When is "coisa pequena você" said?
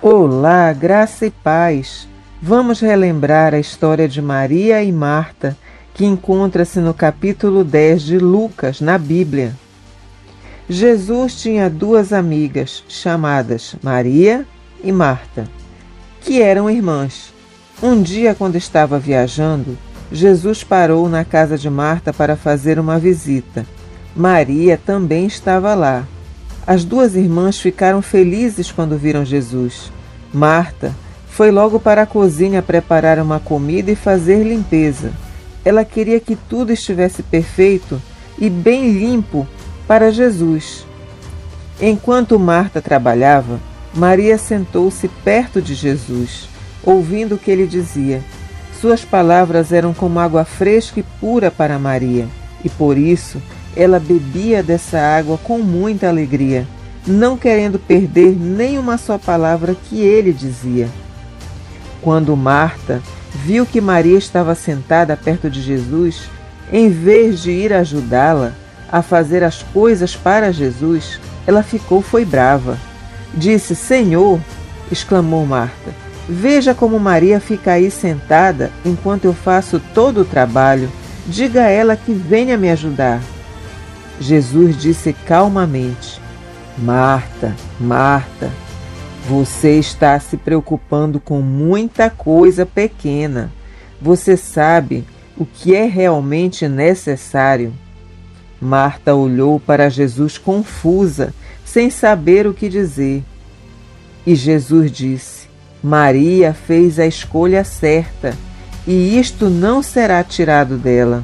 92.10-94.36